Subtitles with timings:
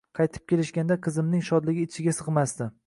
[0.19, 2.75] Qaytib kelishganda, qizimning shodligi ichiga sig`masdi